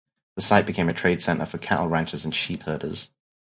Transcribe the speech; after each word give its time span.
The 0.35 0.41
site 0.41 0.65
became 0.65 0.89
a 0.89 0.93
trade 0.93 1.21
center 1.21 1.45
for 1.45 1.59
cattle 1.59 1.87
ranchers 1.87 2.25
and 2.25 2.33
sheepherders. 2.33 3.11